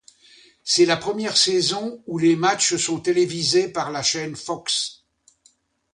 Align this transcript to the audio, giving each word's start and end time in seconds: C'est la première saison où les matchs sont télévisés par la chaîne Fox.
C'est 0.63 0.87
la 0.87 0.97
première 0.97 1.37
saison 1.37 2.01
où 2.07 2.17
les 2.17 2.35
matchs 2.35 2.75
sont 2.75 2.99
télévisés 2.99 3.69
par 3.71 3.91
la 3.91 4.01
chaîne 4.01 4.35
Fox. 4.35 5.03